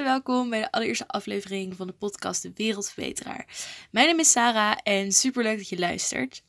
[0.00, 3.46] welkom bij de allereerste aflevering van de podcast De Wereldverbeteraar.
[3.90, 6.42] Mijn naam is Sarah en superleuk dat je luistert.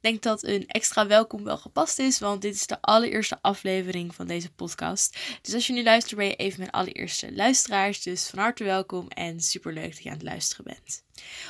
[0.00, 4.26] Denk dat een extra welkom wel gepast is, want dit is de allereerste aflevering van
[4.26, 5.18] deze podcast.
[5.42, 8.02] Dus als je nu luistert, ben je even mijn allereerste luisteraars.
[8.02, 11.04] Dus van harte welkom en superleuk dat je aan het luisteren bent.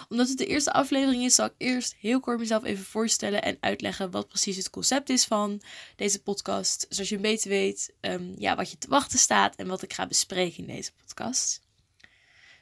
[0.09, 3.56] Omdat het de eerste aflevering is, zal ik eerst heel kort mezelf even voorstellen en
[3.60, 5.62] uitleggen wat precies het concept is van
[5.97, 6.86] deze podcast.
[6.88, 10.06] Zodat je beetje weet um, ja, wat je te wachten staat en wat ik ga
[10.06, 11.64] bespreken in deze podcast.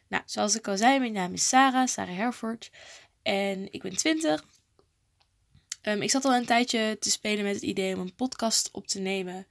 [0.08, 2.70] Nou, zoals ik al zei, mijn naam is Sarah, Sarah Herford.
[3.22, 4.44] En ik ben 20.
[5.88, 8.86] Um, ik zat al een tijdje te spelen met het idee om een podcast op
[8.86, 9.46] te nemen.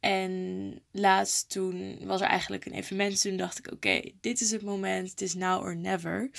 [0.00, 3.20] En laatst toen was er eigenlijk een evenement.
[3.20, 5.10] Toen dacht ik, oké, dit is het moment.
[5.10, 6.30] Het is now or never.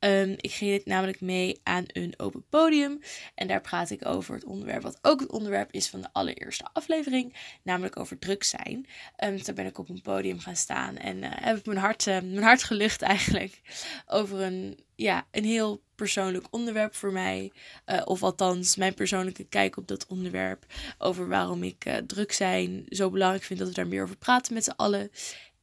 [0.00, 3.00] Um, ik ging namelijk mee aan een open podium.
[3.34, 6.68] En daar praat ik over het onderwerp, wat ook het onderwerp is van de allereerste
[6.72, 7.34] aflevering.
[7.62, 8.86] Namelijk over druk zijn.
[9.24, 10.96] Um, dus daar ben ik op een podium gaan staan.
[10.96, 13.60] En uh, heb ik mijn hart, uh, mijn hart gelucht eigenlijk.
[14.06, 17.52] Over een, ja, een heel persoonlijk onderwerp voor mij.
[17.86, 20.66] Uh, of althans, mijn persoonlijke kijk op dat onderwerp.
[20.98, 24.64] Over waarom ik druk zijn zo belangrijk vind dat we daar meer over praten met
[24.64, 25.10] z'n allen.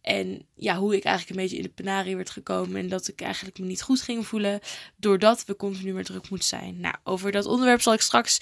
[0.06, 2.82] En ja, hoe ik eigenlijk een beetje in de penarie werd gekomen.
[2.82, 4.60] En dat ik eigenlijk me niet goed ging voelen.
[4.96, 6.80] Doordat we continu meer druk moeten zijn.
[6.80, 8.40] Nou, over dat onderwerp zal ik straks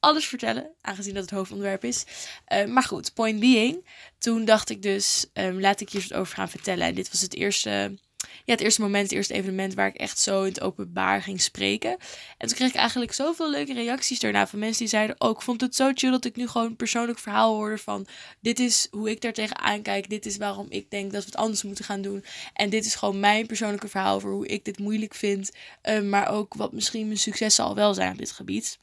[0.00, 0.70] alles vertellen.
[0.80, 2.04] Aangezien dat het hoofdonderwerp is.
[2.52, 3.88] Uh, maar goed, point being.
[4.18, 6.86] Toen dacht ik dus, um, laat ik hier eens over gaan vertellen.
[6.86, 7.98] En dit was het eerste
[8.44, 11.40] ja, het eerste moment, het eerste evenement waar ik echt zo in het openbaar ging
[11.40, 11.90] spreken.
[12.38, 15.40] En toen kreeg ik eigenlijk zoveel leuke reacties daarna van mensen die zeiden: Oh, ik
[15.40, 18.06] vond het zo chill dat ik nu gewoon een persoonlijk verhaal hoorde van:
[18.40, 20.08] Dit is hoe ik daar tegenaan kijk.
[20.08, 22.24] Dit is waarom ik denk dat we het anders moeten gaan doen.
[22.52, 25.50] En dit is gewoon mijn persoonlijke verhaal over hoe ik dit moeilijk vind.
[25.82, 28.78] Uh, maar ook wat misschien mijn successen al wel zijn op dit gebied.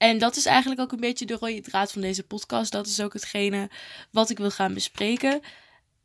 [0.00, 2.72] En dat is eigenlijk ook een beetje de rode draad van deze podcast.
[2.72, 3.70] Dat is ook hetgene
[4.10, 5.40] wat ik wil gaan bespreken.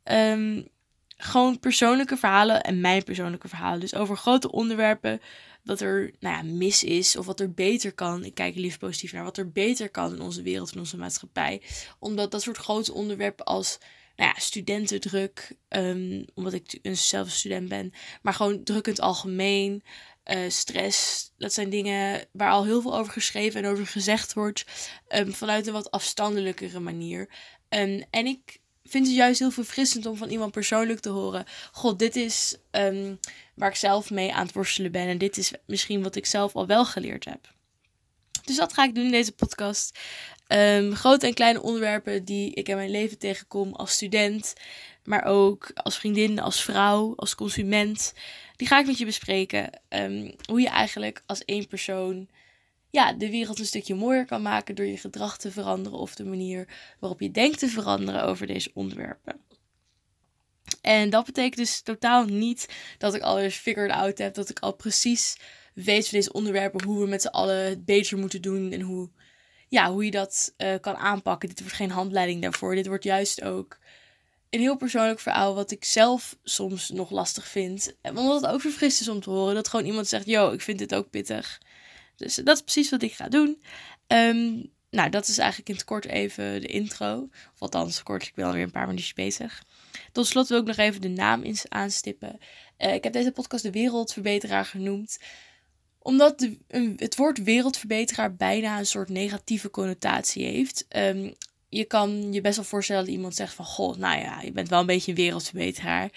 [0.04, 0.68] Um,
[1.16, 3.80] gewoon persoonlijke verhalen en mijn persoonlijke verhalen.
[3.80, 5.20] Dus over grote onderwerpen,
[5.64, 8.24] wat er nou ja, mis is of wat er beter kan.
[8.24, 11.62] Ik kijk liefst positief naar wat er beter kan in onze wereld, in onze maatschappij.
[11.98, 13.78] Omdat dat soort grote onderwerpen als
[14.16, 19.00] nou ja, studentendruk, um, omdat ik een zelf student ben, maar gewoon druk in het
[19.00, 19.82] algemeen,
[20.24, 24.64] uh, stress, dat zijn dingen waar al heel veel over geschreven en over gezegd wordt,
[25.08, 27.28] um, vanuit een wat afstandelijkere manier.
[27.68, 28.58] Um, en ik
[28.88, 31.44] vind het juist heel verfrissend om van iemand persoonlijk te horen.
[31.72, 33.14] God, dit is ehm,
[33.54, 35.06] waar ik zelf mee aan het worstelen ben.
[35.08, 37.54] En dit is misschien wat ik zelf al wel geleerd heb.
[38.44, 39.98] Dus dat ga ik doen in deze podcast.
[40.48, 44.54] Um, grote en kleine onderwerpen die ik in mijn leven tegenkom als student.
[45.04, 48.14] Maar ook als vriendin, als vrouw, als consument.
[48.56, 49.70] Die ga ik met je bespreken.
[49.88, 52.28] Um, hoe je eigenlijk als één persoon
[52.90, 56.24] ja, de wereld een stukje mooier kan maken door je gedrag te veranderen of de
[56.24, 56.68] manier
[57.00, 59.40] waarop je denkt te veranderen over deze onderwerpen.
[60.80, 64.74] En dat betekent dus totaal niet dat ik alles figured out heb, dat ik al
[64.74, 65.36] precies
[65.74, 69.10] weet van deze onderwerpen, hoe we met z'n allen het beter moeten doen en hoe,
[69.68, 71.48] ja, hoe je dat uh, kan aanpakken.
[71.48, 72.74] Dit wordt geen handleiding daarvoor.
[72.74, 73.78] Dit wordt juist ook
[74.50, 77.96] een heel persoonlijk verhaal wat ik zelf soms nog lastig vind.
[78.02, 80.78] Omdat het ook verfrist is om te horen dat gewoon iemand zegt, yo, ik vind
[80.78, 81.60] dit ook pittig.
[82.16, 83.62] Dus dat is precies wat ik ga doen.
[84.06, 87.28] Um, nou, dat is eigenlijk in het kort even de intro.
[87.54, 89.62] Of althans, kort, ik ben alweer een paar minuutjes bezig.
[90.12, 92.38] Tot slot wil ik nog even de naam aanstippen.
[92.78, 95.18] Uh, ik heb deze podcast de Wereldverbeteraar genoemd
[96.06, 96.58] omdat de,
[96.96, 100.86] het woord wereldverbeteraar bijna een soort negatieve connotatie heeft.
[100.96, 101.34] Um,
[101.68, 103.64] je kan je best wel voorstellen dat iemand zegt van...
[103.64, 106.10] Goh, nou ja, je bent wel een beetje een wereldverbeteraar.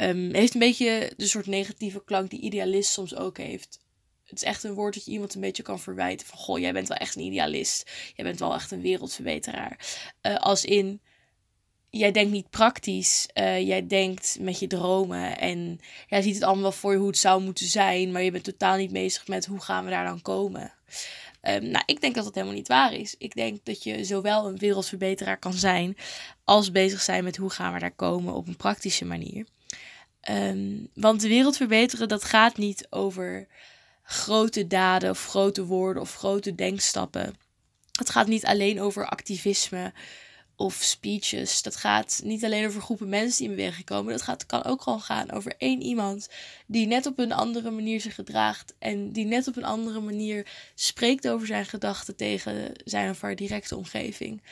[0.00, 3.78] Um, heeft een beetje de soort negatieve klank die idealist soms ook heeft
[4.26, 6.26] het is echt een woord dat je iemand een beetje kan verwijten.
[6.26, 7.90] Van, goh, jij bent wel echt een idealist.
[8.14, 9.78] Jij bent wel echt een wereldverbeteraar.
[10.22, 11.00] Uh, als in,
[11.90, 13.28] jij denkt niet praktisch.
[13.34, 15.38] Uh, jij denkt met je dromen.
[15.38, 18.12] En jij ziet het allemaal wel voor je hoe het zou moeten zijn.
[18.12, 20.72] Maar je bent totaal niet bezig met hoe gaan we daar dan komen.
[21.42, 23.14] Um, nou, ik denk dat dat helemaal niet waar is.
[23.18, 25.96] Ik denk dat je zowel een wereldverbeteraar kan zijn.
[26.44, 29.46] als bezig zijn met hoe gaan we daar komen op een praktische manier.
[30.30, 33.46] Um, want de wereld verbeteren, dat gaat niet over
[34.06, 37.34] grote daden of grote woorden of grote denkstappen.
[37.92, 39.92] Het gaat niet alleen over activisme
[40.56, 41.62] of speeches.
[41.62, 44.12] Dat gaat niet alleen over groepen mensen die in beweging komen.
[44.12, 46.28] Dat gaat, kan ook gewoon gaan over één iemand
[46.66, 48.74] die net op een andere manier zich gedraagt.
[48.78, 53.36] En die net op een andere manier spreekt over zijn gedachten tegen zijn of haar
[53.36, 54.42] directe omgeving.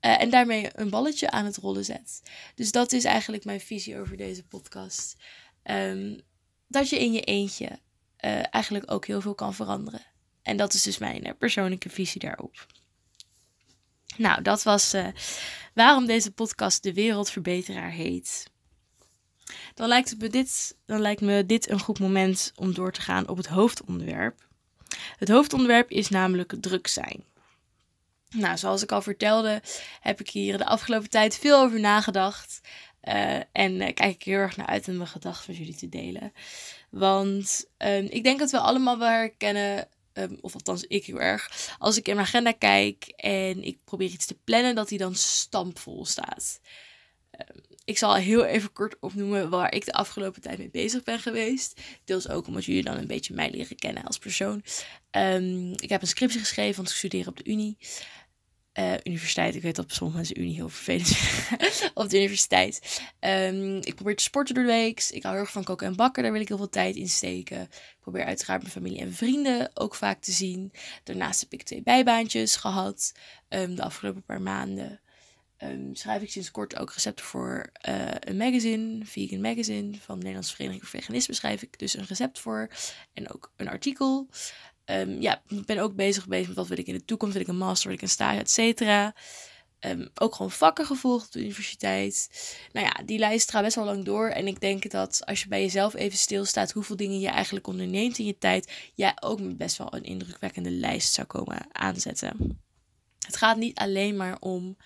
[0.00, 2.22] Uh, en daarmee een balletje aan het rollen zet.
[2.54, 5.16] Dus dat is eigenlijk mijn visie over deze podcast.
[5.64, 6.20] Um,
[6.68, 7.78] dat je in je eentje
[8.24, 10.00] uh, eigenlijk ook heel veel kan veranderen.
[10.42, 12.66] En dat is dus mijn uh, persoonlijke visie daarop.
[14.16, 15.06] Nou, dat was uh,
[15.74, 18.50] waarom deze podcast De Wereldverbeteraar heet.
[19.74, 23.00] dan lijkt, het me dit, dan lijkt me dit een goed moment om door te
[23.00, 24.46] gaan op het hoofdonderwerp.
[25.16, 27.24] Het hoofdonderwerp is namelijk druk zijn.
[28.30, 29.62] Nou, zoals ik al vertelde,
[30.00, 32.60] heb ik hier de afgelopen tijd veel over nagedacht.
[33.52, 36.32] En kijk ik heel erg naar uit om mijn gedachten met jullie te delen.
[36.92, 41.74] Want um, ik denk dat we allemaal wel herkennen, um, of althans ik heel erg,
[41.78, 45.14] als ik in mijn agenda kijk en ik probeer iets te plannen, dat die dan
[45.14, 46.60] stampvol staat.
[47.38, 51.18] Um, ik zal heel even kort opnoemen waar ik de afgelopen tijd mee bezig ben
[51.18, 51.80] geweest.
[52.04, 54.62] Deels ook omdat jullie dan een beetje mij leren kennen als persoon.
[55.76, 57.76] ik heb een scriptie geschreven, want ik studeer op de Unie.
[58.78, 59.54] Uh, universiteit.
[59.54, 61.92] Ik weet dat sommige mensen Unie heel vervelend vinden.
[61.94, 63.02] op de universiteit.
[63.20, 65.06] Um, ik probeer te sporten door de week.
[65.10, 66.22] Ik hou heel erg van koken en bakken.
[66.22, 67.60] Daar wil ik heel veel tijd in steken.
[67.62, 70.72] Ik probeer uiteraard mijn familie en vrienden ook vaak te zien.
[71.04, 73.12] Daarnaast heb ik twee bijbaantjes gehad.
[73.48, 75.00] Um, de afgelopen paar maanden.
[75.62, 80.20] Um, schrijf ik sinds kort ook recepten voor uh, een magazine, Vegan Magazine, van de
[80.20, 82.70] Nederlandse Vereniging voor Veganisme schrijf ik dus een recept voor.
[83.12, 84.28] En ook een artikel.
[84.84, 87.34] Um, ja, ik ben ook bezig geweest met wat wil ik in de toekomst.
[87.34, 89.14] Wil ik een master, wil ik een stage, et cetera.
[89.80, 92.28] Um, ook gewoon vakken gevolgd op de universiteit.
[92.72, 94.28] Nou ja, die lijst gaat best wel lang door.
[94.28, 98.18] En ik denk dat als je bij jezelf even stilstaat hoeveel dingen je eigenlijk onderneemt
[98.18, 102.60] in je tijd, jij ook met best wel een indrukwekkende lijst zou komen aanzetten.
[103.26, 104.76] Het gaat niet alleen maar om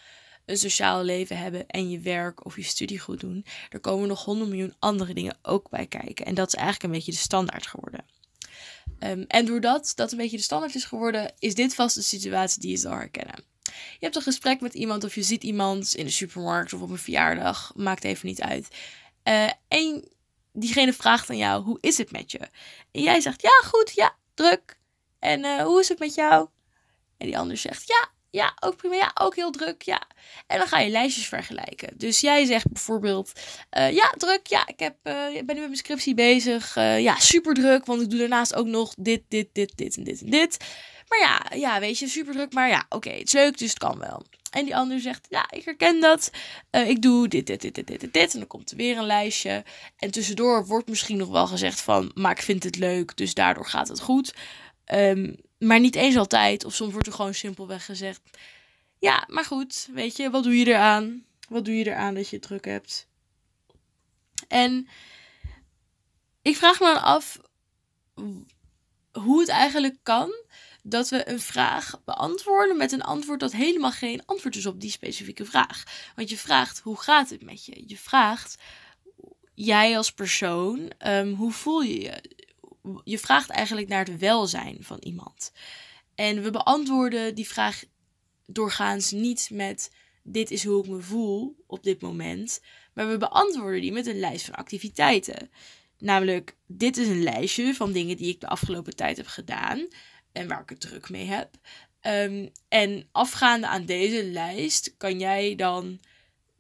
[0.45, 3.47] een sociaal leven hebben en je werk of je studie goed doen.
[3.69, 6.27] Er komen nog honderd miljoen andere dingen ook bij kijken.
[6.27, 8.05] En dat is eigenlijk een beetje de standaard geworden.
[9.01, 12.61] Um, en doordat dat een beetje de standaard is geworden, is dit vast een situatie
[12.61, 13.45] die je zal herkennen.
[13.63, 16.91] Je hebt een gesprek met iemand of je ziet iemand in de supermarkt of op
[16.91, 18.69] een verjaardag, maakt even niet uit.
[19.25, 20.09] Uh, en
[20.53, 22.39] diegene vraagt aan jou, hoe is het met je?
[22.93, 24.79] En jij zegt, ja goed, ja, druk.
[25.19, 26.49] En uh, hoe is het met jou?
[27.17, 28.95] En die ander zegt, ja, ja, ook prima.
[28.95, 29.83] Ja, ook heel druk.
[29.83, 30.03] Ja.
[30.47, 31.89] En dan ga je lijstjes vergelijken.
[31.97, 33.33] Dus jij zegt bijvoorbeeld:
[33.79, 34.47] uh, Ja, druk.
[34.47, 36.77] Ja, ik heb, uh, ben nu met mijn scriptie bezig.
[36.77, 37.87] Uh, ja, super druk.
[37.87, 40.57] Want ik doe daarnaast ook nog dit, dit, dit, dit en dit en dit.
[41.09, 42.53] Maar ja, ja weet je, super druk.
[42.53, 44.23] Maar ja, oké, het is leuk, dus het kan wel.
[44.51, 46.31] En die ander zegt: Ja, ik herken dat.
[46.71, 48.33] ik doe dit, dit, dit, dit, dit, dit.
[48.33, 49.65] En dan komt er weer een lijstje.
[49.97, 53.67] En tussendoor wordt misschien nog wel gezegd: van, Maar ik vind het leuk, dus daardoor
[53.67, 54.35] gaat het goed.
[54.95, 56.65] Um, maar niet eens altijd.
[56.65, 58.21] Of soms wordt er gewoon simpelweg gezegd:
[58.99, 61.25] Ja, maar goed, weet je, wat doe je eraan?
[61.49, 63.09] Wat doe je eraan dat je druk hebt?
[64.49, 64.89] En
[66.43, 67.41] ik vraag me dan af
[69.13, 70.33] hoe het eigenlijk kan
[70.83, 74.91] dat we een vraag beantwoorden met een antwoord dat helemaal geen antwoord is op die
[74.91, 75.83] specifieke vraag.
[76.17, 77.83] Want je vraagt: hoe gaat het met je?
[77.87, 78.57] Je vraagt
[79.55, 82.35] jij als persoon, um, hoe voel je je?
[83.05, 85.53] Je vraagt eigenlijk naar het welzijn van iemand.
[86.15, 87.85] En we beantwoorden die vraag
[88.47, 89.91] doorgaans niet met
[90.23, 92.61] dit is hoe ik me voel op dit moment,
[92.95, 95.51] maar we beantwoorden die met een lijst van activiteiten.
[95.99, 99.89] Namelijk, dit is een lijstje van dingen die ik de afgelopen tijd heb gedaan
[100.33, 101.51] en waar ik het druk mee heb.
[102.03, 106.01] Um, en afgaande aan deze lijst kan jij dan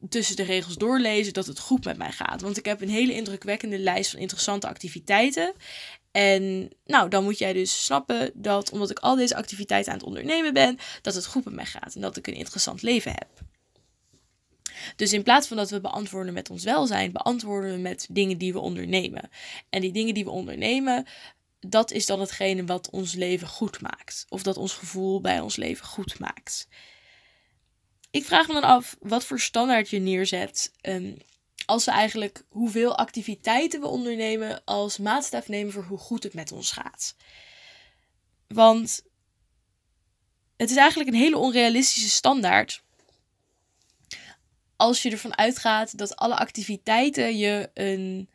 [0.08, 2.40] tussen de regels doorlezen dat het goed met mij gaat.
[2.40, 5.55] Want ik heb een hele indrukwekkende lijst van interessante activiteiten.
[6.16, 10.06] En nou, dan moet jij dus snappen dat omdat ik al deze activiteiten aan het
[10.06, 13.29] ondernemen ben, dat het goed met mij gaat en dat ik een interessant leven heb.
[14.96, 18.52] Dus in plaats van dat we beantwoorden met ons welzijn, beantwoorden we met dingen die
[18.52, 19.31] we ondernemen.
[19.70, 21.06] En die dingen die we ondernemen,
[21.60, 24.26] dat is dan hetgene wat ons leven goed maakt.
[24.29, 26.69] Of dat ons gevoel bij ons leven goed maakt.
[28.10, 30.72] Ik vraag me dan af wat voor standaard je neerzet.
[30.82, 31.17] Um,
[31.67, 36.53] als we eigenlijk hoeveel activiteiten we ondernemen als maatstaf nemen voor hoe goed het met
[36.53, 37.17] ons gaat.
[38.49, 39.03] Want
[40.56, 42.82] het is eigenlijk een hele onrealistische standaard.
[44.77, 48.31] Als je ervan uitgaat dat alle activiteiten je een,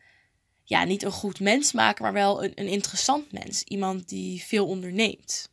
[0.64, 3.64] ja, niet een goed mens maken, maar wel een, een interessant mens.
[3.64, 5.50] Iemand die veel onderneemt.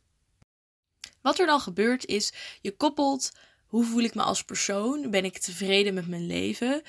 [1.21, 3.31] Wat er dan gebeurt is, je koppelt
[3.69, 5.09] hoe voel ik me als persoon?
[5.09, 6.81] Ben ik tevreden met mijn leven?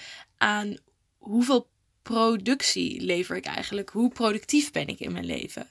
[0.42, 0.76] Aan
[1.18, 1.68] hoeveel
[2.02, 3.90] productie lever ik eigenlijk?
[3.90, 5.68] Hoe productief ben ik in mijn leven?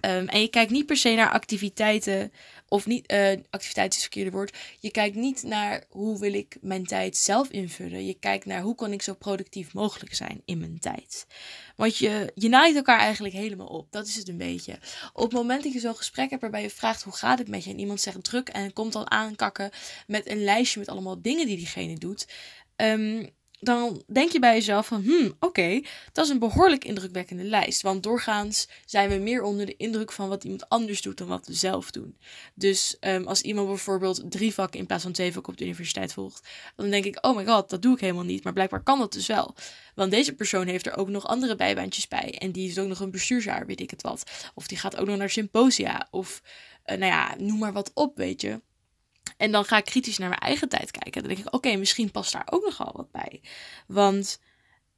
[0.00, 2.32] Um, en je kijkt niet per se naar activiteiten,
[2.68, 4.56] of niet, uh, activiteit is het verkeerde woord.
[4.80, 8.06] Je kijkt niet naar hoe wil ik mijn tijd zelf invullen.
[8.06, 11.26] Je kijkt naar hoe kan ik zo productief mogelijk zijn in mijn tijd.
[11.76, 13.86] Want je, je naait elkaar eigenlijk helemaal op.
[13.90, 14.78] Dat is het een beetje.
[15.12, 17.64] Op het moment dat je zo'n gesprek hebt waarbij je vraagt hoe gaat het met
[17.64, 17.70] je.
[17.70, 19.70] En iemand zegt druk en komt dan aankakken
[20.06, 22.26] met een lijstje met allemaal dingen die diegene doet.
[22.76, 23.28] Um,
[23.60, 25.80] dan denk je bij jezelf van, hmm, oké,
[26.12, 27.82] dat is een behoorlijk indrukwekkende lijst.
[27.82, 31.46] Want doorgaans zijn we meer onder de indruk van wat iemand anders doet dan wat
[31.46, 32.16] we zelf doen.
[32.54, 36.12] Dus um, als iemand bijvoorbeeld drie vakken in plaats van twee vakken op de universiteit
[36.12, 38.44] volgt, dan denk ik, oh my god, dat doe ik helemaal niet.
[38.44, 39.54] Maar blijkbaar kan dat dus wel.
[39.94, 42.38] Want deze persoon heeft er ook nog andere bijbaantjes bij.
[42.38, 44.50] En die is ook nog een bestuursjaar, weet ik het wat.
[44.54, 46.08] Of die gaat ook nog naar symposia.
[46.10, 46.42] Of,
[46.86, 48.60] uh, nou ja, noem maar wat op, weet je.
[49.36, 51.22] En dan ga ik kritisch naar mijn eigen tijd kijken.
[51.22, 53.40] Dan denk ik, oké, misschien past daar ook nogal wat bij.
[53.86, 54.40] Want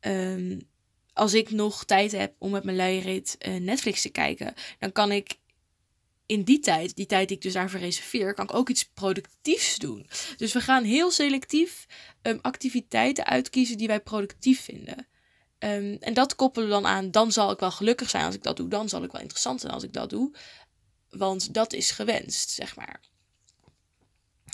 [0.01, 0.71] um,
[1.13, 5.13] als ik nog tijd heb om met mijn luie uh, Netflix te kijken, dan kan
[5.13, 5.41] ik
[6.27, 9.77] in die tijd, die tijd die ik dus daarvoor reserveer, kan ik ook iets productiefs
[9.77, 10.07] doen.
[10.37, 11.87] Dus we gaan heel selectief
[12.23, 15.07] um, activiteiten uitkiezen die wij productief vinden.
[15.59, 18.43] Um, en dat koppelen we dan aan, dan zal ik wel gelukkig zijn als ik
[18.43, 18.69] dat doe.
[18.69, 20.35] Dan zal ik wel interessant zijn als ik dat doe.
[21.11, 23.01] Want dat is gewenst, zeg maar.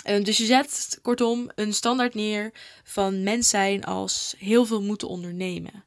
[0.08, 2.52] Ehm, dus je zet kortom een standaard neer
[2.84, 5.84] van mens zijn als heel veel moeten ondernemen.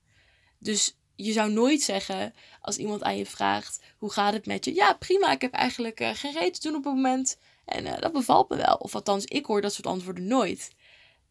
[0.58, 4.74] Dus je zou nooit zeggen als iemand aan je vraagt: hoe gaat het met je?
[4.74, 7.38] Ja, prima, ik heb eigenlijk uh, geen reet te doen op het moment.
[7.66, 8.76] En uh, dat bevalt me wel.
[8.76, 10.72] Of althans, ik hoor dat soort antwoorden nooit.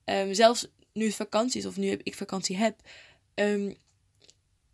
[0.04, 2.80] Um, zelfs nu het vakantie is of nu ik vakantie heb.
[3.34, 3.76] Um,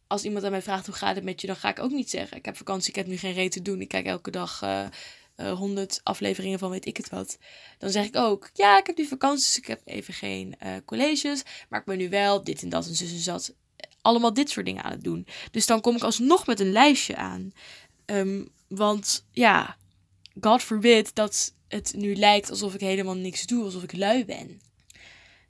[0.07, 2.11] als iemand aan mij vraagt hoe gaat het met je, dan ga ik ook niet
[2.11, 3.81] zeggen: ik heb vakantie, ik heb nu geen reet te doen.
[3.81, 4.63] Ik kijk elke dag.
[4.63, 4.87] Uh,
[5.37, 7.39] uh, 100 afleveringen van weet ik het wat.
[7.79, 11.43] Dan zeg ik ook, ja, ik heb nu vakanties, ik heb even geen uh, colleges.
[11.69, 13.55] Maar ik ben nu wel dit en dat en zus en zat.
[14.03, 15.27] Allemaal dit soort dingen aan het doen.
[15.51, 17.53] Dus dan kom ik alsnog met een lijstje aan.
[18.07, 19.77] Um, want ja,
[20.41, 24.61] God forbid dat het nu lijkt alsof ik helemaal niks doe, alsof ik lui ben.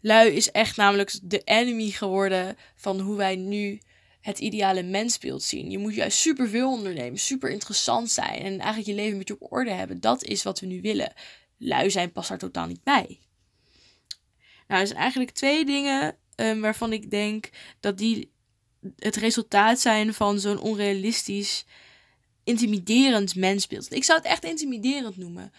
[0.01, 3.81] Lui is echt namelijk de enemy geworden van hoe wij nu
[4.27, 5.71] het ideale mensbeeld zien.
[5.71, 9.53] Je moet juist superveel ondernemen, super interessant zijn en eigenlijk je leven met je op
[9.53, 10.01] orde hebben.
[10.01, 11.13] Dat is wat we nu willen.
[11.59, 13.19] Lui zijn past daar totaal niet bij.
[14.67, 18.33] Nou, er zijn eigenlijk twee dingen um, waarvan ik denk dat die
[18.97, 21.65] het resultaat zijn van zo'n onrealistisch,
[22.45, 23.93] intimiderend mensbeeld.
[23.93, 25.53] Ik zou het echt intimiderend noemen.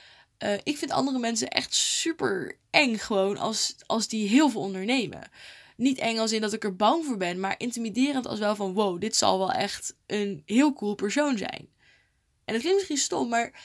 [0.43, 5.29] Uh, ik vind andere mensen echt super eng gewoon als, als die heel veel ondernemen
[5.77, 8.73] niet eng als in dat ik er bang voor ben, maar intimiderend als wel van
[8.73, 11.69] wow, dit zal wel echt een heel cool persoon zijn.
[12.45, 13.61] En dat klinkt misschien stom, maar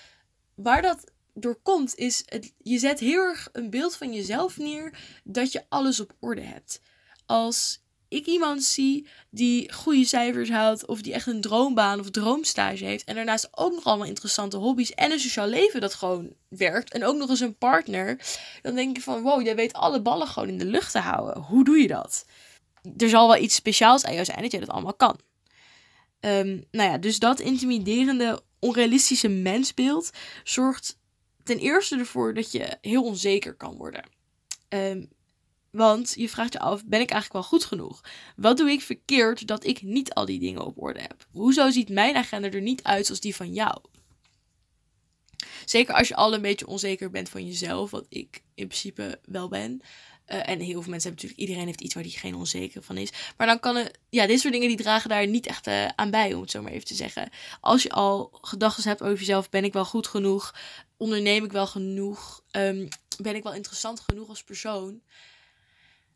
[0.55, 4.99] waar dat door komt is, het, je zet heel erg een beeld van jezelf neer
[5.25, 6.81] dat je alles op orde hebt.
[7.27, 12.85] Als ik iemand zie die goede cijfers haalt of die echt een droombaan of droomstage
[12.85, 16.93] heeft en daarnaast ook nog allemaal interessante hobby's en een sociaal leven dat gewoon werkt
[16.93, 18.19] en ook nog eens een partner,
[18.63, 21.43] dan denk ik van wow, jij weet alle ballen gewoon in de lucht te houden.
[21.43, 22.27] Hoe doe je dat?
[22.97, 25.19] Er zal wel iets speciaals aan jou zijn dat je dat allemaal kan.
[26.21, 30.11] Um, nou ja, dus dat intimiderende, onrealistische mensbeeld
[30.45, 30.99] zorgt
[31.45, 34.05] ten eerste ervoor dat je heel onzeker kan worden.
[34.69, 35.09] Um,
[35.73, 38.01] want je vraagt je af, ben ik eigenlijk wel goed genoeg?
[38.37, 41.27] Wat doe ik verkeerd dat ik niet al die dingen op orde heb?
[41.31, 43.81] Hoezo ziet mijn agenda er niet uit zoals die van jou?
[45.65, 49.49] Zeker als je al een beetje onzeker bent van jezelf, wat ik in principe wel
[49.49, 49.81] ben.
[50.27, 52.97] Uh, en heel veel mensen hebben natuurlijk, iedereen heeft iets waar die geen onzeker van
[52.97, 53.11] is.
[53.37, 56.11] Maar dan kan het, ja, dit soort dingen die dragen daar niet echt uh, aan
[56.11, 57.31] bij, om het zo maar even te zeggen.
[57.61, 60.55] Als je al gedachten hebt over jezelf, ben ik wel goed genoeg?
[60.97, 62.43] Onderneem ik wel genoeg?
[62.51, 62.89] Um,
[63.19, 65.03] ben ik wel interessant genoeg als persoon?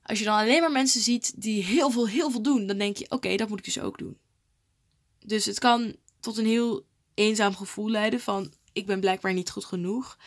[0.07, 2.97] Als je dan alleen maar mensen ziet die heel veel, heel veel doen, dan denk
[2.97, 4.19] je: oké, dat moet ik dus ook doen.
[5.19, 9.65] Dus het kan tot een heel eenzaam gevoel leiden van: ik ben blijkbaar niet goed
[9.65, 10.19] genoeg.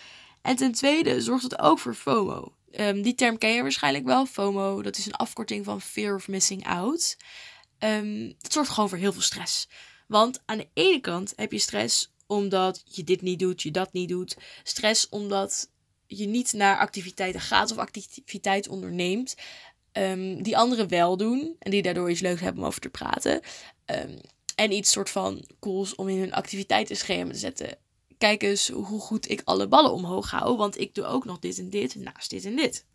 [0.41, 2.53] En ten tweede zorgt het ook voor FOMO.
[2.71, 4.25] Um, die term ken je waarschijnlijk wel.
[4.25, 7.17] FOMO, dat is een afkorting van Fear of Missing Out.
[7.79, 9.67] Um, dat zorgt gewoon voor heel veel stress.
[10.07, 13.93] Want aan de ene kant heb je stress omdat je dit niet doet, je dat
[13.93, 14.37] niet doet.
[14.63, 15.69] Stress omdat
[16.07, 19.35] je niet naar activiteiten gaat of activiteit onderneemt.
[19.93, 21.55] Um, die anderen wel doen.
[21.59, 23.41] En die daardoor iets leuks hebben om over te praten.
[23.85, 24.19] Um,
[24.55, 27.77] en iets soort van cools om in hun activiteitenschema te zetten.
[28.17, 30.57] Kijk eens hoe goed ik alle ballen omhoog hou.
[30.57, 32.85] Want ik doe ook nog dit en dit naast dit en dit.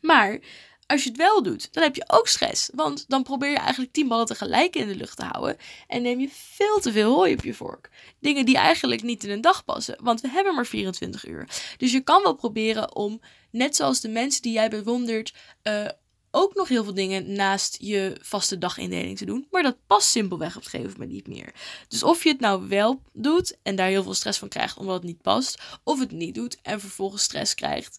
[0.00, 0.38] Maar
[0.86, 2.70] als je het wel doet, dan heb je ook stress.
[2.74, 5.56] Want dan probeer je eigenlijk tien ballen tegelijk in de lucht te houden.
[5.86, 7.90] En neem je veel te veel hooi op je vork.
[8.20, 9.96] Dingen die eigenlijk niet in een dag passen.
[10.00, 11.48] Want we hebben maar 24 uur.
[11.76, 13.20] Dus je kan wel proberen om,
[13.50, 15.88] net zoals de mensen die jij bewondert, uh,
[16.30, 19.46] ook nog heel veel dingen naast je vaste dagindeling te doen.
[19.50, 21.54] Maar dat past simpelweg op een gegeven moment niet meer.
[21.88, 24.94] Dus of je het nou wel doet en daar heel veel stress van krijgt omdat
[24.94, 25.62] het niet past.
[25.84, 27.98] Of het niet doet en vervolgens stress krijgt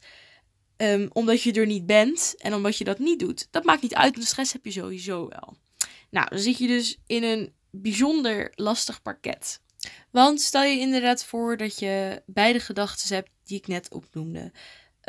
[0.78, 3.48] Um, omdat je er niet bent en omdat je dat niet doet.
[3.52, 5.58] Dat maakt niet uit, de stress heb je sowieso wel.
[6.10, 9.62] Nou, dan zit je dus in een bijzonder lastig pakket.
[10.12, 14.52] Want stel je inderdaad voor dat je beide gedachten hebt die ik net opnoemde.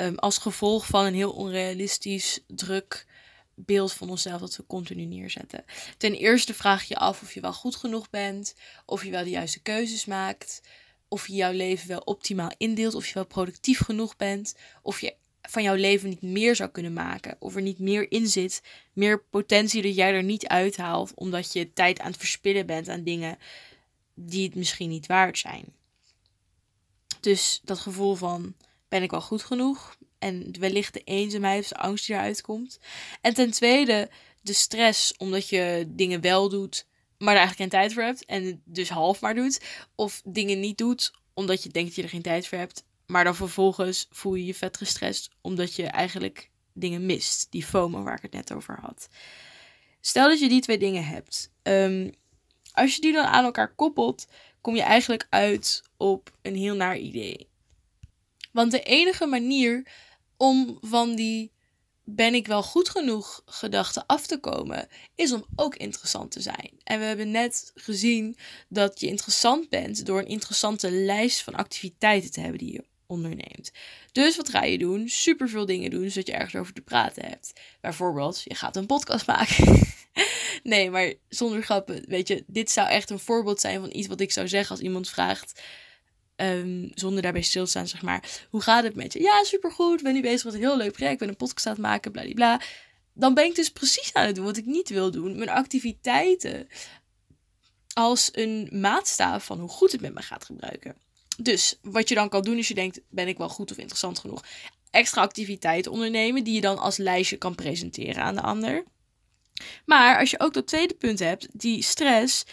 [0.01, 3.07] Um, als gevolg van een heel onrealistisch, druk,
[3.55, 5.65] beeld van onszelf dat we continu neerzetten.
[5.97, 8.55] Ten eerste vraag je af of je wel goed genoeg bent,
[8.87, 10.61] of je wel de juiste keuzes maakt,
[11.09, 15.17] of je jouw leven wel optimaal indeelt, of je wel productief genoeg bent, of je
[15.49, 19.23] van jouw leven niet meer zou kunnen maken, of er niet meer in zit, meer
[19.23, 23.39] potentie dat jij er niet uithaalt, omdat je tijd aan het verspillen bent aan dingen
[24.15, 25.65] die het misschien niet waard zijn.
[27.21, 28.55] Dus dat gevoel van
[28.89, 29.97] ben ik wel goed genoeg?
[30.19, 32.79] En wellicht de eenzaamheid of de angst die eruit komt.
[33.21, 34.11] En ten tweede
[34.41, 36.87] de stress omdat je dingen wel doet,
[37.19, 38.25] maar er eigenlijk geen tijd voor hebt.
[38.25, 39.61] En dus half maar doet.
[39.95, 42.85] Of dingen niet doet omdat je denkt dat je er geen tijd voor hebt.
[43.07, 47.47] Maar dan vervolgens voel je je vet gestrest omdat je eigenlijk dingen mist.
[47.51, 49.09] Die FOMO waar ik het net over had.
[50.01, 51.53] Stel dat je die twee dingen hebt.
[51.63, 52.11] Um,
[52.73, 54.27] als je die dan aan elkaar koppelt,
[54.61, 57.49] kom je eigenlijk uit op een heel naar idee.
[58.53, 59.87] Want de enige manier
[60.37, 61.53] om van die
[62.05, 66.71] ben ik wel goed genoeg gedachten af te komen, is om ook interessant te zijn.
[66.83, 68.37] En we hebben net gezien
[68.69, 73.73] dat je interessant bent door een interessante lijst van activiteiten te hebben die je onderneemt.
[74.13, 75.09] Dus wat ga je doen?
[75.09, 77.53] Superveel dingen doen zodat je ergens over te praten hebt.
[77.81, 79.87] Bijvoorbeeld, je gaat een podcast maken.
[80.63, 82.05] nee, maar zonder grappen.
[82.09, 84.85] Weet je, dit zou echt een voorbeeld zijn van iets wat ik zou zeggen als
[84.85, 85.63] iemand vraagt.
[86.37, 88.47] Um, zonder daarbij stil te staan, zeg maar.
[88.51, 89.21] Hoe gaat het met je?
[89.21, 90.03] Ja, supergoed.
[90.03, 91.19] Ben nu bezig met een heel leuk project.
[91.19, 92.61] Ben een podcast aan het maken, bla.
[93.13, 95.37] Dan ben ik dus precies aan het doen wat ik niet wil doen.
[95.37, 96.69] Mijn activiteiten
[97.93, 100.97] als een maatstaaf van hoe goed het met me gaat gebruiken.
[101.37, 104.19] Dus wat je dan kan doen is je denkt, ben ik wel goed of interessant
[104.19, 104.45] genoeg?
[104.91, 108.85] Extra activiteiten ondernemen die je dan als lijstje kan presenteren aan de ander.
[109.85, 112.45] Maar als je ook dat tweede punt hebt, die stress,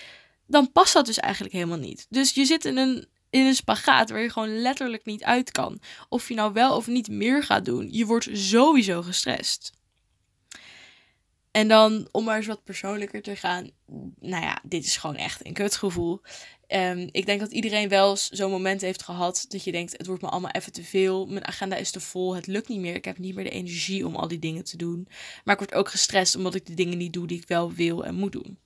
[0.48, 2.06] dan past dat dus eigenlijk helemaal niet.
[2.10, 5.82] Dus je zit in een, in een spagaat waar je gewoon letterlijk niet uit kan.
[6.10, 9.72] Of je nou wel of niet meer gaat doen, je wordt sowieso gestrest.
[11.52, 13.70] En dan, om maar eens wat persoonlijker te gaan.
[14.20, 16.22] Nou ja, dit is gewoon echt een kutgevoel.
[16.68, 20.22] Um, ik denk dat iedereen wel zo'n moment heeft gehad dat je denkt: het wordt
[20.22, 21.26] me allemaal even te veel.
[21.26, 22.36] Mijn agenda is te vol.
[22.36, 22.96] Het lukt niet meer.
[22.96, 25.08] Ik heb niet meer de energie om al die dingen te doen.
[25.44, 28.06] Maar ik word ook gestrest omdat ik de dingen niet doe die ik wel wil
[28.06, 28.58] en moet doen.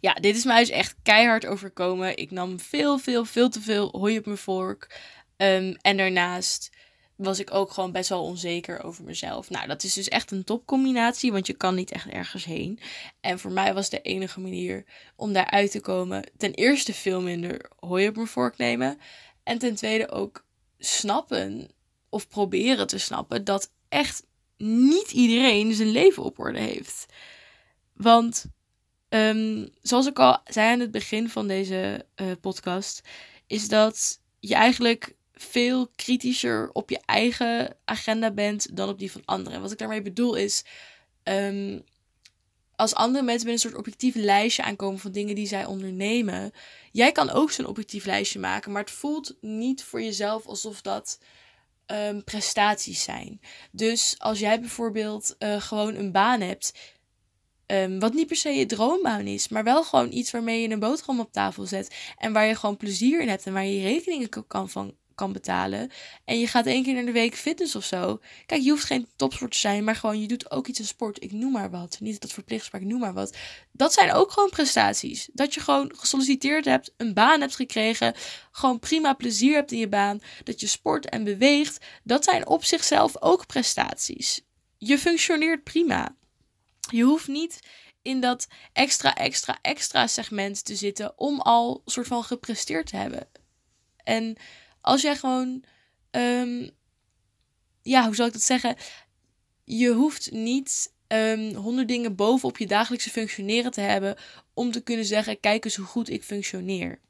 [0.00, 2.16] Ja, dit is mij dus echt keihard overkomen.
[2.16, 5.00] Ik nam veel, veel, veel te veel hooi op mijn vork.
[5.36, 6.70] Um, en daarnaast
[7.22, 9.50] was ik ook gewoon best wel onzeker over mezelf.
[9.50, 12.78] Nou, dat is dus echt een topcombinatie, want je kan niet echt ergens heen.
[13.20, 14.84] En voor mij was de enige manier
[15.16, 18.98] om daaruit te komen, ten eerste veel minder hooi op mijn vork nemen.
[19.42, 20.44] En ten tweede ook
[20.78, 21.70] snappen
[22.08, 27.06] of proberen te snappen dat echt niet iedereen zijn leven op orde heeft.
[27.92, 28.44] Want
[29.08, 33.00] um, zoals ik al zei aan het begin van deze uh, podcast,
[33.46, 39.22] is dat je eigenlijk veel kritischer op je eigen agenda bent dan op die van
[39.24, 39.60] anderen.
[39.60, 40.64] Wat ik daarmee bedoel is,
[41.22, 41.78] ehm,
[42.76, 46.52] als andere mensen met een soort objectief lijstje aankomen van dingen die zij ondernemen,
[46.92, 51.18] jij kan ook zo'n objectief lijstje maken, maar het voelt niet voor jezelf alsof dat
[51.86, 53.40] ehm, prestaties zijn.
[53.70, 56.72] Dus als jij bijvoorbeeld uh, gewoon een baan hebt.
[57.66, 60.78] Um, wat niet per se je droombaan is, maar wel gewoon iets waarmee je een
[60.78, 61.94] boterham op tafel zet.
[62.18, 65.90] En waar je gewoon plezier in hebt en waar je rekeningen kan van kan betalen.
[66.24, 68.20] En je gaat één keer in de week fitness of zo.
[68.46, 71.22] Kijk, je hoeft geen topsport te zijn, maar gewoon je doet ook iets aan sport.
[71.22, 71.96] Ik noem maar wat.
[72.00, 73.36] Niet dat verplicht is, maar ik noem maar wat.
[73.72, 75.28] Dat zijn ook gewoon prestaties.
[75.32, 78.14] Dat je gewoon gesolliciteerd hebt, een baan hebt gekregen,
[78.50, 81.84] gewoon prima plezier hebt in je baan, dat je sport en beweegt.
[82.04, 84.40] Dat zijn op zichzelf ook prestaties.
[84.78, 86.16] Je functioneert prima.
[86.90, 87.60] Je hoeft niet
[88.02, 93.28] in dat extra, extra, extra segment te zitten om al soort van gepresteerd te hebben.
[93.96, 94.36] En
[94.82, 95.64] als jij gewoon,
[96.10, 96.70] um,
[97.82, 98.76] ja, hoe zal ik dat zeggen?
[99.64, 104.16] Je hoeft niet um, honderd dingen bovenop je dagelijkse functioneren te hebben
[104.54, 107.00] om te kunnen zeggen: kijk eens hoe goed ik functioneer.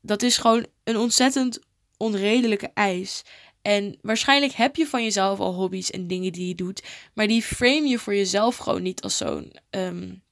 [0.00, 1.58] Dat is gewoon een ontzettend
[1.96, 3.22] onredelijke eis.
[3.62, 6.82] En waarschijnlijk heb je van jezelf al hobby's en dingen die je doet,
[7.14, 10.22] maar die frame je voor jezelf gewoon niet als zo'n um,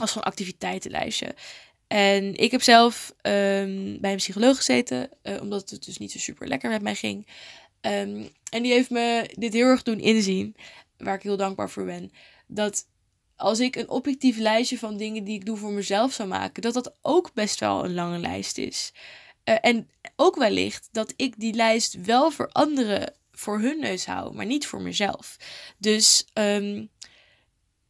[0.00, 1.34] als zo'n activiteitenlijstje.
[1.86, 6.18] En ik heb zelf um, bij een psycholoog gezeten, uh, omdat het dus niet zo
[6.18, 7.26] super lekker met mij ging.
[7.80, 10.56] Um, en die heeft me dit heel erg doen inzien,
[10.96, 12.10] waar ik heel dankbaar voor ben.
[12.46, 12.86] Dat
[13.36, 16.74] als ik een objectief lijstje van dingen die ik doe voor mezelf zou maken, dat
[16.74, 18.92] dat ook best wel een lange lijst is.
[19.44, 24.34] Uh, en ook wellicht dat ik die lijst wel voor anderen voor hun neus hou,
[24.34, 25.36] maar niet voor mezelf.
[25.78, 26.90] Dus um,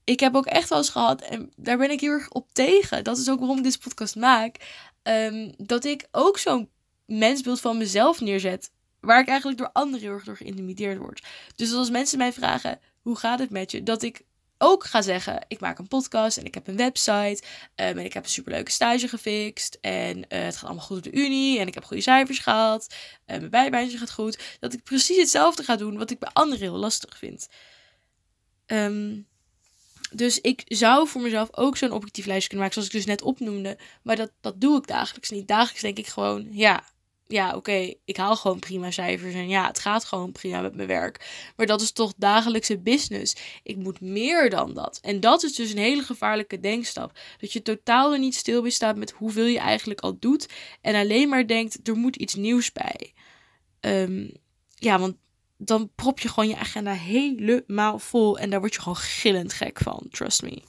[0.07, 3.05] ik heb ook echt wel eens gehad, en daar ben ik heel erg op tegen.
[3.05, 4.57] Dat is ook waarom ik deze podcast maak.
[5.03, 6.71] Um, dat ik ook zo'n
[7.07, 8.71] mensbeeld van mezelf neerzet.
[9.01, 11.27] Waar ik eigenlijk door anderen heel erg door geïntimideerd word.
[11.57, 13.83] Dus als mensen mij vragen: hoe gaat het met je?
[13.83, 14.23] Dat ik
[14.59, 17.43] ook ga zeggen, ik maak een podcast en ik heb een website
[17.75, 21.03] um, en ik heb een superleuke stage gefixt en uh, het gaat allemaal goed op
[21.03, 24.57] de unie en ik heb goede cijfers gehaald en mijn bijbaantje gaat goed.
[24.61, 27.49] Dat ik precies hetzelfde ga doen wat ik bij anderen heel lastig vind.
[28.67, 29.27] Um,
[30.13, 33.23] dus ik zou voor mezelf ook zo'n objectief lijstje kunnen maken, zoals ik dus net
[33.23, 33.79] opnoemde.
[34.03, 35.49] Maar dat, dat doe ik dagelijks niet.
[35.49, 36.85] Dagelijks denk ik gewoon, ja,
[37.29, 40.89] ja, oké, ik haal gewoon prima cijfers en ja, het gaat gewoon prima met mijn
[40.89, 41.51] werk.
[41.57, 43.37] Maar dat is toch dagelijkse business.
[43.63, 44.99] Ik moet meer dan dat.
[45.03, 47.19] En dat is dus een hele gevaarlijke denkstap.
[47.39, 50.49] Dat je totaal er niet stil bij staat met hoeveel je eigenlijk al doet
[50.81, 53.13] en alleen maar denkt, er moet iets nieuws bij.
[53.81, 54.33] Um,
[54.75, 55.17] ja, want
[55.57, 59.79] dan prop je gewoon je agenda helemaal vol en daar word je gewoon gillend gek
[59.79, 60.63] van, trust me.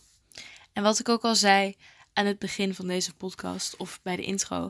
[0.73, 1.75] En wat ik ook al zei,
[2.17, 4.69] aan het begin van deze podcast of bij de intro.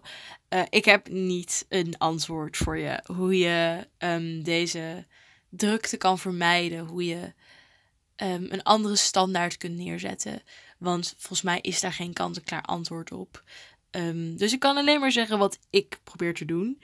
[0.49, 3.03] Uh, ik heb niet een antwoord voor je.
[3.05, 5.05] Hoe je um, deze
[5.49, 6.85] drukte kan vermijden.
[6.85, 7.33] Hoe je
[8.15, 10.41] um, een andere standaard kunt neerzetten.
[10.77, 13.43] Want volgens mij is daar geen kant-en-klaar antwoord op.
[13.91, 16.81] Um, dus ik kan alleen maar zeggen wat ik probeer te doen.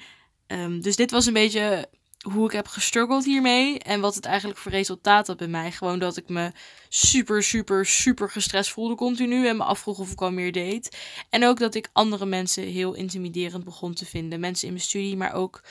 [0.82, 1.90] dus dit was een beetje
[2.24, 5.72] hoe ik heb gestruggeld hiermee en wat het eigenlijk voor resultaat had bij mij.
[5.72, 6.52] Gewoon dat ik me
[6.90, 10.98] super, super, super gestrest voelde continu en me afvroeg of ik al meer deed.
[11.30, 14.40] En ook dat ik andere mensen heel intimiderend begon te vinden.
[14.40, 15.62] Mensen in mijn studie, maar ook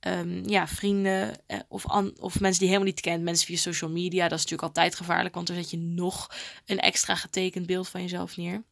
[0.00, 1.84] um, ja, vrienden eh, of,
[2.20, 3.22] of mensen die helemaal niet kent.
[3.22, 4.22] Mensen via social media.
[4.28, 6.30] Dat is natuurlijk altijd gevaarlijk, want dan zet je nog
[6.66, 8.62] een extra getekend beeld van jezelf neer.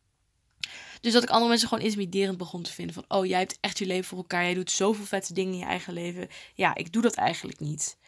[1.00, 2.94] Dus dat ik andere mensen gewoon intimiderend begon te vinden.
[2.94, 4.44] Van, oh, jij hebt echt je leven voor elkaar.
[4.44, 6.28] Jij doet zoveel vette dingen in je eigen leven.
[6.54, 7.98] Ja, ik doe dat eigenlijk niet.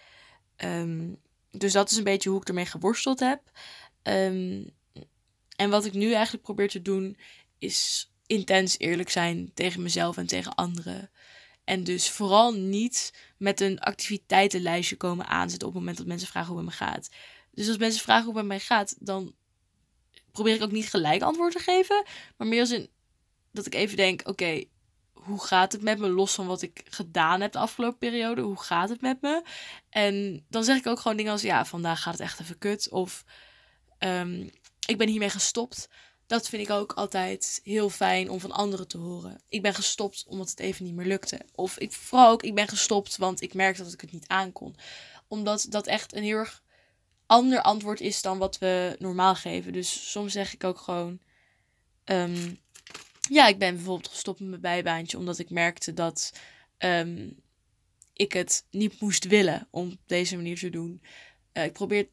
[0.57, 3.41] Um, dus dat is een beetje hoe ik ermee geworsteld heb.
[4.03, 4.71] Um,
[5.57, 7.17] en wat ik nu eigenlijk probeer te doen,
[7.59, 11.11] is intens eerlijk zijn tegen mezelf en tegen anderen.
[11.65, 16.49] En dus vooral niet met een activiteitenlijstje komen aanzetten op het moment dat mensen vragen
[16.49, 17.11] hoe het met me gaat.
[17.51, 19.35] Dus als mensen vragen hoe het met mij gaat, dan
[20.33, 22.05] probeer ik ook niet gelijk antwoord te geven.
[22.37, 22.91] Maar meer als in
[23.53, 24.65] dat ik even denk: oké,
[25.13, 26.09] hoe gaat het met me?
[26.09, 28.41] Los van wat ik gedaan heb de afgelopen periode.
[28.41, 29.43] Hoe gaat het met me?
[29.89, 32.89] En dan zeg ik ook gewoon dingen als: ja, vandaag gaat het echt even kut.
[32.91, 33.25] Of
[33.99, 34.51] um,
[34.87, 35.89] ik ben hiermee gestopt.
[36.27, 39.43] Dat vind ik ook altijd heel fijn om van anderen te horen.
[39.49, 41.41] Ik ben gestopt omdat het even niet meer lukte.
[41.55, 44.77] Of ik, vooral ook, ik ben gestopt want ik merkte dat ik het niet aankon.
[45.29, 46.63] Omdat dat echt een heel erg
[47.33, 49.73] ander antwoord is dan wat we normaal geven.
[49.73, 51.19] Dus soms zeg ik ook gewoon:
[52.05, 52.59] um,
[53.29, 56.33] Ja, ik ben bijvoorbeeld gestopt met mijn bijbaantje omdat ik merkte dat
[56.79, 57.41] um,
[58.13, 61.03] ik het niet moest willen om op deze manier te doen.
[61.53, 62.09] Uh, ik probeer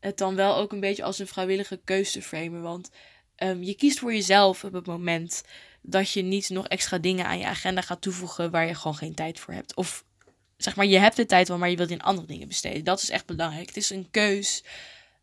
[0.00, 2.62] het dan wel ook een beetje als een vrijwillige keuze te framen.
[2.62, 2.90] Want
[3.36, 5.42] um, je kiest voor jezelf op het moment
[5.82, 9.14] dat je niet nog extra dingen aan je agenda gaat toevoegen waar je gewoon geen
[9.14, 9.74] tijd voor hebt.
[9.74, 10.04] Of
[10.64, 12.84] zeg maar, je hebt de tijd wel, maar je wilt in andere dingen besteden.
[12.84, 13.66] Dat is echt belangrijk.
[13.66, 14.64] Het is een keus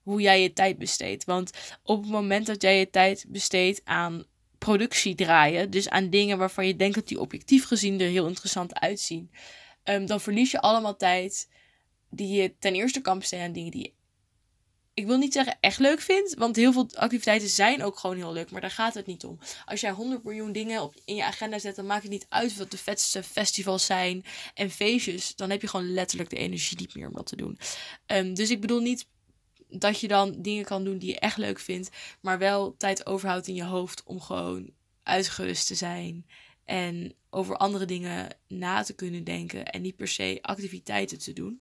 [0.04, 1.23] hoe jij je tijd besteedt.
[1.25, 1.51] Want
[1.84, 4.25] op het moment dat jij je tijd besteedt aan
[4.58, 8.80] productie draaien, dus aan dingen waarvan je denkt dat die objectief gezien er heel interessant
[8.80, 9.32] uitzien,
[9.84, 11.49] um, dan verlies je allemaal tijd
[12.10, 13.93] die je ten eerste kan besteden aan dingen die je
[14.93, 18.34] ik wil niet zeggen echt leuk vind, want heel veel activiteiten zijn ook gewoon heel
[18.34, 19.39] leuk, maar daar gaat het niet om.
[19.65, 22.58] Als jij 100 miljoen dingen op, in je agenda zet, dan maakt het niet uit
[22.58, 25.36] wat de vetste festivals zijn en feestjes.
[25.36, 27.58] Dan heb je gewoon letterlijk de energie niet meer om dat te doen.
[28.06, 29.08] Um, dus ik bedoel niet
[29.67, 31.89] dat je dan dingen kan doen die je echt leuk vindt,
[32.21, 34.69] maar wel tijd overhoudt in je hoofd om gewoon
[35.04, 36.25] uitgerust te zijn
[36.65, 41.62] en over andere dingen na te kunnen denken en niet per se activiteiten te doen.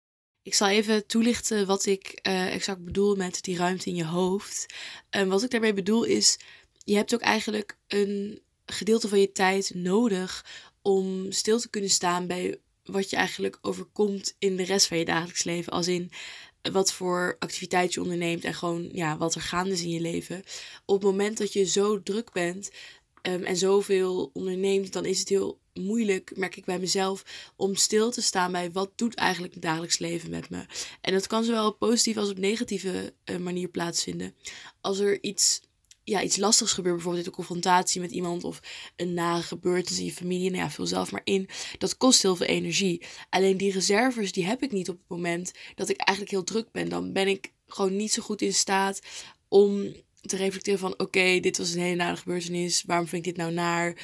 [0.46, 4.66] Ik zal even toelichten wat ik uh, exact bedoel met die ruimte in je hoofd.
[5.10, 6.38] En wat ik daarmee bedoel is,
[6.84, 10.44] je hebt ook eigenlijk een gedeelte van je tijd nodig
[10.82, 15.04] om stil te kunnen staan bij wat je eigenlijk overkomt in de rest van je
[15.04, 15.72] dagelijks leven.
[15.72, 16.10] Als in
[16.72, 20.42] wat voor activiteit je onderneemt en gewoon ja, wat er gaande is in je leven.
[20.84, 22.70] Op het moment dat je zo druk bent
[23.22, 27.24] um, en zoveel onderneemt, dan is het heel moeilijk, merk ik bij mezelf,
[27.56, 30.66] om stil te staan bij wat doet eigenlijk het dagelijks leven met me.
[31.00, 34.34] En dat kan zowel op positieve als op negatieve uh, manier plaatsvinden.
[34.80, 35.60] Als er iets,
[36.04, 38.60] ja, iets lastigs gebeurt, bijvoorbeeld een confrontatie met iemand of
[38.96, 41.48] een nare gebeurtenis in je familie, nou ja, vul zelf maar in.
[41.78, 43.02] Dat kost heel veel energie.
[43.30, 46.70] Alleen die reserves, die heb ik niet op het moment dat ik eigenlijk heel druk
[46.72, 46.88] ben.
[46.88, 49.00] Dan ben ik gewoon niet zo goed in staat
[49.48, 52.82] om te reflecteren van oké, dit was een hele nare gebeurtenis.
[52.86, 53.96] Waarom vind ik dit nou naar?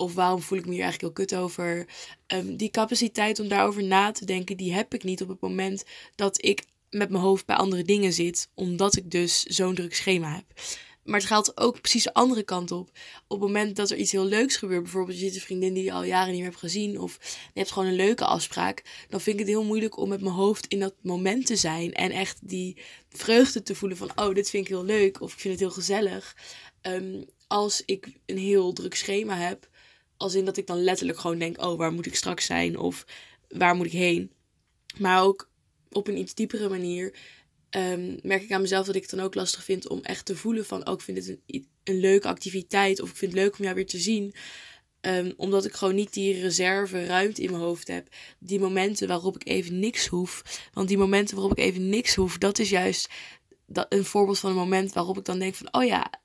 [0.00, 1.86] Of waarom voel ik me hier eigenlijk heel kut over?
[2.26, 5.84] Um, die capaciteit om daarover na te denken, die heb ik niet op het moment
[6.14, 8.50] dat ik met mijn hoofd bij andere dingen zit.
[8.54, 10.60] Omdat ik dus zo'n druk schema heb.
[11.04, 12.90] maar het geldt ook precies de andere kant op.
[13.28, 15.84] Op het moment dat er iets heel leuks gebeurt, bijvoorbeeld je ziet een vriendin die
[15.84, 17.18] je al jaren niet meer hebt gezien, of
[17.52, 20.34] je hebt gewoon een leuke afspraak, dan vind ik het heel moeilijk om met mijn
[20.34, 22.76] hoofd in dat moment te zijn en echt die
[23.08, 25.72] vreugde te voelen van, oh, dit vind ik heel leuk, of ik vind het heel
[25.72, 26.36] gezellig.
[26.80, 29.68] Ehm, als ik een heel druk schema heb,
[30.20, 33.04] als in dat ik dan letterlijk gewoon denk, oh, waar moet ik straks zijn, of
[33.48, 34.32] waar moet ik heen.
[34.98, 35.50] Maar ook
[35.90, 37.14] op een iets diepere manier
[37.70, 40.36] um, merk ik aan mezelf dat ik het dan ook lastig vind om echt te
[40.36, 43.58] voelen van, oh, ik vind het een, een leuke activiteit of ik vind het leuk
[43.58, 44.34] om jou weer te zien.
[45.00, 48.08] Um, omdat ik gewoon niet die reserve ruimte in mijn hoofd heb.
[48.38, 50.42] Die momenten waarop ik even niks hoef.
[50.72, 53.08] Want die momenten waarop ik even niks hoef, dat is juist
[53.66, 56.19] dat, een voorbeeld van een moment waarop ik dan denk van, oh ja,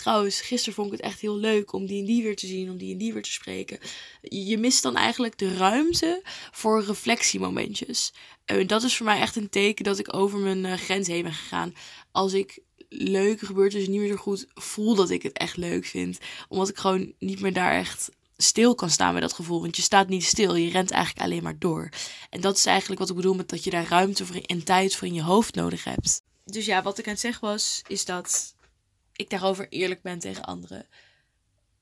[0.00, 2.70] Trouwens, gisteren vond ik het echt heel leuk om die en die weer te zien,
[2.70, 3.78] om die en die weer te spreken.
[4.20, 8.12] Je mist dan eigenlijk de ruimte voor reflectiemomentjes.
[8.44, 11.22] En dat is voor mij echt een teken dat ik over mijn uh, grens heen
[11.22, 11.74] ben gegaan.
[12.12, 12.58] Als ik
[12.88, 16.18] leuke gebeurtenissen niet meer zo goed voel dat ik het echt leuk vind.
[16.48, 19.60] Omdat ik gewoon niet meer daar echt stil kan staan met dat gevoel.
[19.60, 21.88] Want je staat niet stil, je rent eigenlijk alleen maar door.
[22.30, 24.96] En dat is eigenlijk wat ik bedoel met dat je daar ruimte voor en tijd
[24.96, 26.22] voor in je hoofd nodig hebt.
[26.44, 28.54] Dus ja, wat ik aan het zeggen was, is dat
[29.20, 30.86] ik daarover eerlijk ben tegen anderen.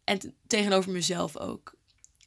[0.05, 1.77] En tegenover mezelf ook.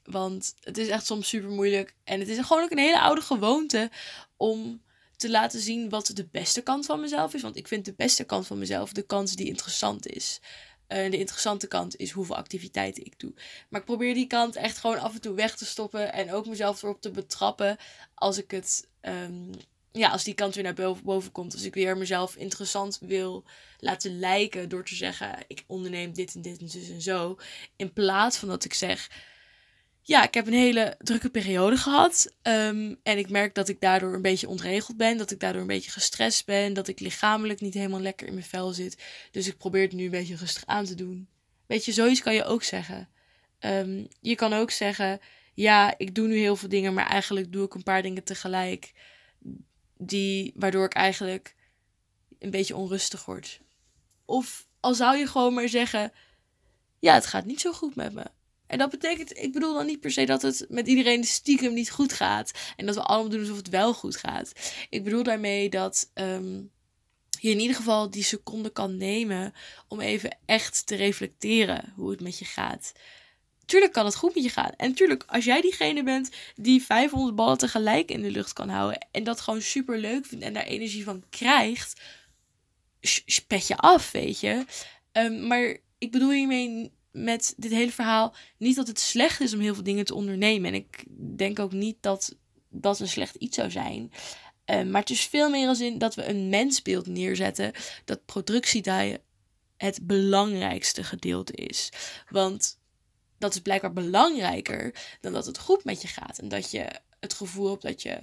[0.04, 1.95] Want het is echt soms super moeilijk.
[2.04, 3.91] En het is gewoon ook een hele oude gewoonte
[4.38, 4.82] om
[5.15, 7.41] te laten zien wat de beste kant van mezelf is.
[7.41, 10.39] Want ik vind de beste kant van mezelf de kant die interessant is.
[10.88, 13.34] Uh, de interessante kant is hoeveel activiteiten ik doe.
[13.69, 16.13] Maar ik probeer die kant echt gewoon af en toe weg te stoppen.
[16.13, 17.78] En ook mezelf erop te betrappen
[18.13, 19.52] als ik het um,
[19.91, 21.54] ja, als die kant weer naar boven, komt.
[21.54, 23.45] Als ik weer mezelf interessant wil
[23.80, 27.38] laten lijken door te zeggen: ik onderneem dit en dit en zus en zo.
[27.75, 29.10] In plaats van dat ik zeg:
[30.01, 32.34] ja, ik heb een hele drukke periode gehad.
[32.43, 35.17] Um, en ik merk dat ik daardoor een beetje ontregeld ben.
[35.17, 36.73] Dat ik daardoor een beetje gestrest ben.
[36.73, 39.04] Dat ik lichamelijk niet helemaal lekker in mijn vel zit.
[39.32, 41.27] Dus ik probeer het nu een beetje rustig aan te doen.
[41.67, 43.10] Weet je, zoiets kan je ook zeggen.
[43.60, 45.19] Um, je kan ook zeggen:
[45.54, 48.91] ja, ik doe nu heel veel dingen, maar eigenlijk doe ik een paar dingen tegelijk
[50.01, 51.55] die, waardoor ik eigenlijk
[52.39, 53.59] een beetje onrustig word.
[54.25, 56.11] Of al zou je gewoon maar zeggen:
[56.99, 58.25] Ja, het gaat niet zo goed met me.
[58.67, 61.91] En dat betekent, ik bedoel dan niet per se dat het met iedereen stiekem niet
[61.91, 62.51] goed gaat.
[62.75, 64.51] En dat we allemaal doen alsof het wel goed gaat.
[64.89, 66.71] Ik bedoel daarmee dat um,
[67.39, 69.53] je in ieder geval die seconde kan nemen
[69.87, 72.91] om even echt te reflecteren hoe het met je gaat
[73.71, 74.71] tuurlijk kan het goed met je gaan.
[74.77, 79.07] En tuurlijk, als jij diegene bent die 500 ballen tegelijk in de lucht kan houden.
[79.12, 82.01] En dat gewoon super leuk vindt en daar energie van krijgt.
[83.25, 84.65] Spet je af, weet je.
[85.12, 89.60] Um, maar ik bedoel hiermee met dit hele verhaal niet dat het slecht is om
[89.60, 90.73] heel veel dingen te ondernemen.
[90.73, 91.03] En ik
[91.38, 92.36] denk ook niet dat
[92.69, 94.12] dat een slecht iets zou zijn.
[94.65, 97.71] Um, maar het is veel meer als in dat we een mensbeeld neerzetten.
[98.05, 98.84] Dat productie
[99.77, 101.89] het belangrijkste gedeelte is.
[102.29, 102.79] Want
[103.41, 106.38] dat is blijkbaar belangrijker dan dat het goed met je gaat.
[106.38, 106.88] En dat je
[107.19, 108.19] het gevoel hebt dat je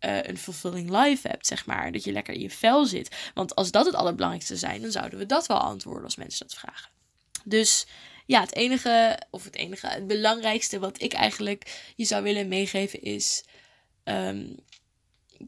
[0.00, 1.92] uh, een fulfilling life hebt, zeg maar.
[1.92, 3.30] Dat je lekker in je vel zit.
[3.34, 6.58] Want als dat het allerbelangrijkste zijn, dan zouden we dat wel antwoorden als mensen dat
[6.58, 6.90] vragen.
[7.44, 7.86] Dus
[8.26, 13.02] ja, het enige, of het enige, het belangrijkste wat ik eigenlijk je zou willen meegeven
[13.02, 13.44] is:
[14.04, 14.56] um,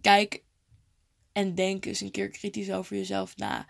[0.01, 0.43] kijk
[1.33, 3.67] en denk eens een keer kritisch over jezelf na.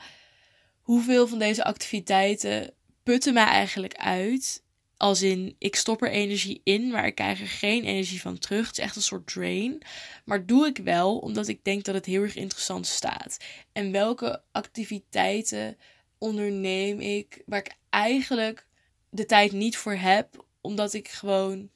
[0.81, 4.62] Hoeveel van deze activiteiten putten mij eigenlijk uit?
[5.03, 8.67] Als in, ik stop er energie in, maar ik krijg er geen energie van terug.
[8.67, 9.83] Het is echt een soort drain.
[10.25, 13.37] Maar doe ik wel omdat ik denk dat het heel erg interessant staat.
[13.73, 15.77] En welke activiteiten
[16.19, 18.67] onderneem ik waar ik eigenlijk
[19.11, 21.71] de tijd niet voor heb, omdat ik gewoon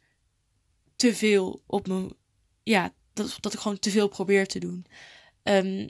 [0.96, 2.16] te veel op me.
[2.62, 4.86] Ja, dat, dat ik gewoon te veel probeer te doen.
[5.42, 5.88] Um,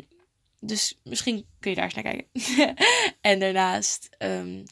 [0.61, 2.77] dus misschien kun je daar eens naar kijken.
[3.31, 4.65] en daarnaast, um,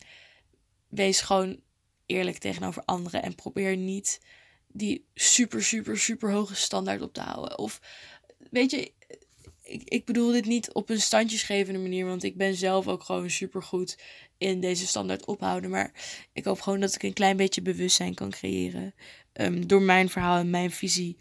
[0.89, 1.63] wees gewoon
[2.07, 4.21] eerlijk tegenover anderen en probeer niet
[4.69, 7.59] die super, super, super hoge standaard op te houden.
[7.59, 7.81] Of
[8.51, 8.93] weet je,
[9.63, 13.31] ik, ik bedoel dit niet op een standjesgevende manier, want ik ben zelf ook gewoon
[13.31, 13.99] super goed
[14.39, 15.71] in deze standaard ophouden.
[15.71, 15.93] Maar
[16.33, 18.95] ik hoop gewoon dat ik een klein beetje bewustzijn kan creëren
[19.33, 21.17] um, door mijn verhaal en mijn visie.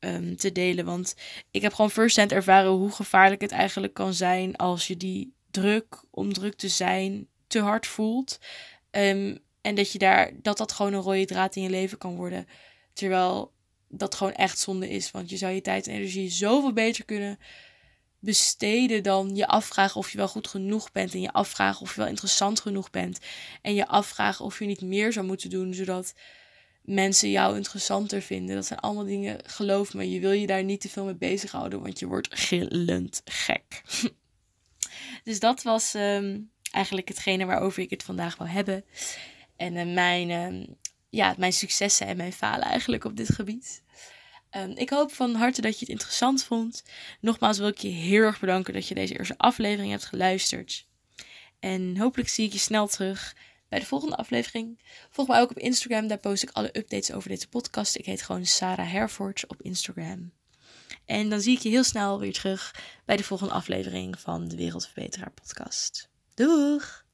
[0.00, 0.84] Um, te delen.
[0.84, 1.16] Want
[1.50, 5.32] ik heb gewoon first hand ervaren hoe gevaarlijk het eigenlijk kan zijn als je die
[5.50, 8.38] druk om druk te zijn te hard voelt.
[8.90, 9.38] Um,
[9.68, 12.46] en dat je daar, dat dat gewoon een rode draad in je leven kan worden.
[12.92, 13.52] Terwijl
[13.88, 15.10] dat gewoon echt zonde is.
[15.10, 17.38] Want je zou je tijd en energie zoveel beter kunnen
[18.18, 21.14] besteden dan je afvragen of je wel goed genoeg bent.
[21.14, 23.18] En je afvragen of je wel interessant genoeg bent.
[23.62, 26.14] En je afvragen of je niet meer zou moeten doen, zodat
[26.82, 28.54] mensen jou interessanter vinden.
[28.54, 31.82] Dat zijn allemaal dingen, geloof me, je wil je daar niet te veel mee bezighouden,
[31.82, 33.82] want je wordt gillend gek.
[35.24, 38.84] dus dat was um, eigenlijk hetgene waarover ik het vandaag wil hebben.
[39.58, 40.66] En uh, mijn, uh,
[41.08, 43.82] ja, mijn successen en mijn falen eigenlijk op dit gebied.
[44.56, 46.84] Um, ik hoop van harte dat je het interessant vond.
[47.20, 50.86] Nogmaals wil ik je heel erg bedanken dat je deze eerste aflevering hebt geluisterd.
[51.60, 53.36] En hopelijk zie ik je snel terug
[53.68, 54.80] bij de volgende aflevering.
[55.10, 57.96] Volg mij ook op Instagram, daar post ik alle updates over deze podcast.
[57.96, 60.32] Ik heet gewoon Sarah Herford op Instagram.
[61.04, 64.56] En dan zie ik je heel snel weer terug bij de volgende aflevering van de
[64.56, 66.08] Wereldverbeteraar podcast.
[66.34, 67.07] Doeg!